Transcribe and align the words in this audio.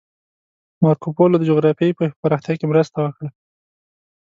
مارکوپولو 0.83 1.35
د 1.39 1.43
جغرافیایي 1.49 1.95
پوهې 1.97 2.09
په 2.13 2.17
پراختیا 2.23 2.53
کې 2.59 2.65
مرسته 2.71 2.97
وکړه. 3.01 3.29